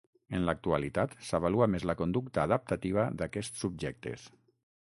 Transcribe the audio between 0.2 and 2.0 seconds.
En l'actualitat, s'avalua més la